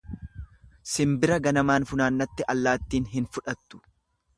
Simbira 0.93 1.39
ganamaan 1.49 1.87
funaannatte 1.93 2.51
allaattiin 2.57 3.11
hin 3.17 3.33
fudhattu. 3.35 3.87